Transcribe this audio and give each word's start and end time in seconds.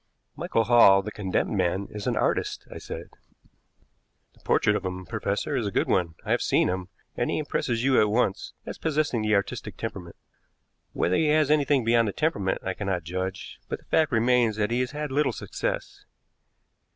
"Michael 0.35 0.63
Hall, 0.63 1.03
the 1.03 1.11
condemned 1.11 1.51
man, 1.55 1.85
is 1.91 2.07
an 2.07 2.15
artist," 2.17 2.65
I 2.71 2.79
said. 2.79 3.11
"The 4.33 4.39
portrait 4.39 4.75
of 4.75 4.83
him, 4.83 5.05
Professor, 5.05 5.55
is 5.55 5.67
a 5.67 5.71
good 5.71 5.87
one. 5.87 6.15
I 6.25 6.31
have 6.31 6.41
seen 6.41 6.69
him, 6.69 6.89
and 7.15 7.29
he 7.29 7.37
impresses 7.37 7.83
you 7.83 8.01
at 8.01 8.09
once 8.09 8.53
as 8.65 8.79
possessing 8.79 9.21
the 9.21 9.35
artistic 9.35 9.77
temperament. 9.77 10.15
Whether 10.93 11.17
he 11.17 11.27
has 11.27 11.51
anything 11.51 11.83
beyond 11.85 12.07
the 12.07 12.13
temperament, 12.13 12.63
I 12.63 12.73
cannot 12.73 13.03
judge, 13.03 13.59
but 13.69 13.77
the 13.77 13.85
fact 13.85 14.11
remains 14.11 14.55
that 14.55 14.71
he 14.71 14.79
has 14.79 14.89
had 14.89 15.11
little 15.11 15.33
success. 15.33 16.03